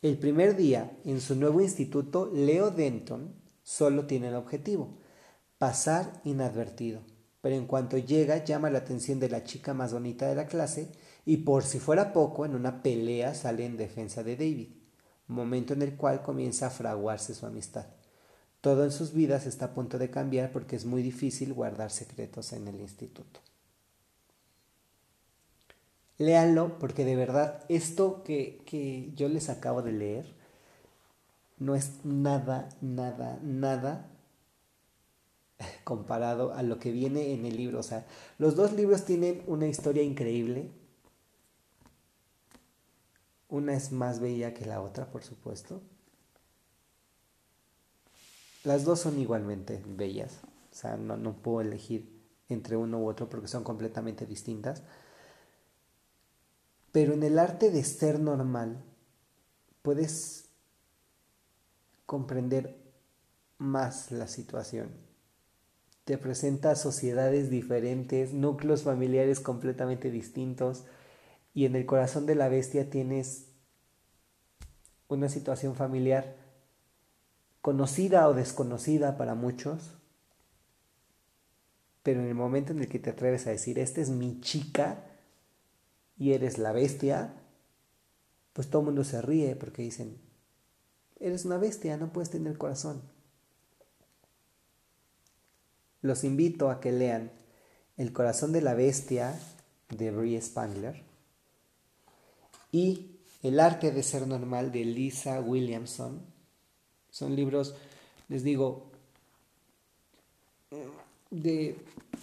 [0.03, 4.99] El primer día en su nuevo instituto, Leo Denton solo tiene el objetivo,
[5.57, 7.01] pasar inadvertido.
[7.41, 10.93] Pero en cuanto llega llama la atención de la chica más bonita de la clase
[11.25, 14.69] y por si fuera poco, en una pelea sale en defensa de David,
[15.29, 17.87] momento en el cual comienza a fraguarse su amistad.
[18.61, 22.53] Todo en sus vidas está a punto de cambiar porque es muy difícil guardar secretos
[22.53, 23.41] en el instituto.
[26.19, 30.35] Léanlo porque de verdad esto que, que yo les acabo de leer
[31.59, 34.11] no es nada, nada, nada
[35.85, 37.81] comparado a lo que viene en el libro.
[37.81, 38.07] O sea,
[38.39, 40.71] los dos libros tienen una historia increíble.
[43.49, 45.81] Una es más bella que la otra, por supuesto.
[48.65, 50.41] Las dos son igualmente bellas.
[50.73, 52.13] O sea, no, no puedo elegir
[52.49, 54.83] entre uno u otro porque son completamente distintas.
[56.97, 58.83] Pero en el arte de ser normal
[59.83, 60.49] puedes
[62.07, 62.75] comprender
[63.59, 64.89] más la situación.
[66.07, 70.87] Te presenta sociedades diferentes, núcleos familiares completamente distintos
[71.53, 73.45] y en el corazón de la bestia tienes
[75.07, 76.35] una situación familiar
[77.61, 79.99] conocida o desconocida para muchos,
[82.03, 85.05] pero en el momento en el que te atreves a decir, esta es mi chica,
[86.19, 87.35] y eres la bestia,
[88.53, 90.19] pues todo el mundo se ríe porque dicen,
[91.21, 93.03] eres una bestia, no puedes tener corazón.
[96.03, 97.33] Los invito a que lean
[97.97, 99.39] El corazón de la bestia
[99.89, 101.03] de Brie Spangler
[102.71, 106.21] y El arte de ser normal de Lisa Williamson.
[107.11, 107.75] Son libros,
[108.29, 108.91] les digo,
[111.31, 111.77] de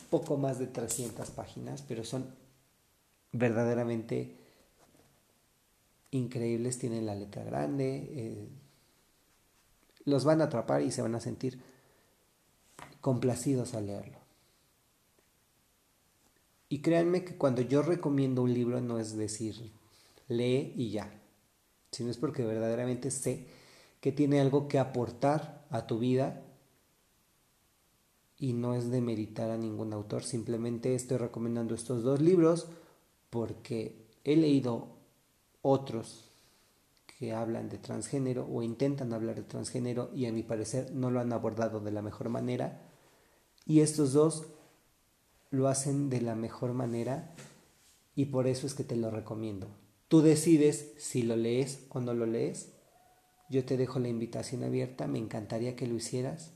[0.10, 2.43] poco más de 300 páginas, pero son
[3.34, 4.38] verdaderamente
[6.12, 8.50] increíbles, tienen la letra grande, eh,
[10.06, 11.60] los van a atrapar y se van a sentir
[13.02, 14.20] complacidos al leerlo.
[16.70, 19.72] Y créanme que cuando yo recomiendo un libro no es decir
[20.28, 21.22] lee y ya,
[21.92, 23.48] sino es porque verdaderamente sé
[24.00, 26.44] que tiene algo que aportar a tu vida
[28.38, 32.68] y no es de meritar a ningún autor, simplemente estoy recomendando estos dos libros
[33.34, 34.90] porque he leído
[35.64, 36.30] otros
[37.18, 41.20] que hablan de transgénero o intentan hablar de transgénero y a mi parecer no lo
[41.20, 42.92] han abordado de la mejor manera
[43.66, 44.46] y estos dos
[45.50, 47.34] lo hacen de la mejor manera
[48.14, 49.68] y por eso es que te lo recomiendo.
[50.10, 52.72] Tú decides si lo lees o no lo lees.
[53.50, 56.54] Yo te dejo la invitación abierta, me encantaría que lo hicieras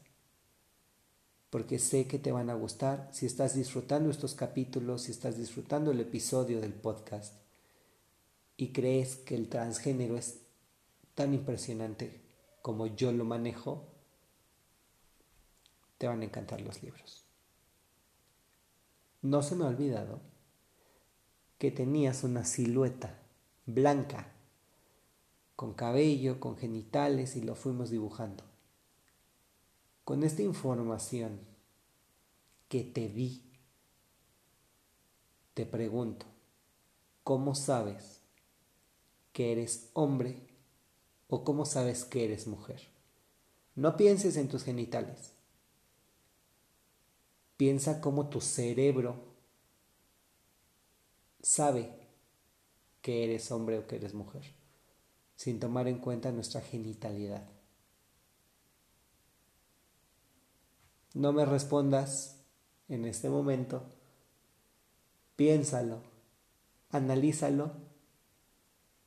[1.49, 3.09] porque sé que te van a gustar.
[3.11, 7.33] Si estás disfrutando estos capítulos, si estás disfrutando el episodio del podcast
[8.57, 10.39] y crees que el transgénero es
[11.15, 12.21] tan impresionante
[12.61, 13.87] como yo lo manejo,
[15.97, 17.23] te van a encantar los libros.
[19.21, 20.19] No se me ha olvidado
[21.57, 23.19] que tenías una silueta
[23.65, 24.31] blanca,
[25.55, 28.46] con cabello, con genitales y lo fuimos dibujando.
[30.07, 31.37] Con esta información
[32.69, 33.43] que te di,
[35.53, 36.25] te pregunto,
[37.25, 38.21] ¿cómo sabes
[39.33, 40.47] que eres hombre
[41.27, 42.87] o cómo sabes que eres mujer?
[43.75, 45.33] No pienses en tus genitales.
[47.57, 49.17] Piensa cómo tu cerebro
[51.41, 51.91] sabe
[53.01, 54.53] que eres hombre o que eres mujer,
[55.35, 57.56] sin tomar en cuenta nuestra genitalidad.
[61.17, 62.35] No me respondas
[62.89, 63.81] en este momento.
[65.35, 66.03] Piénsalo,
[66.91, 67.71] analízalo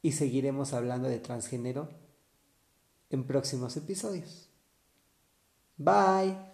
[0.02, 1.88] y seguiremos hablando de transgénero
[3.10, 4.48] en próximos episodios.
[5.76, 6.49] Bye.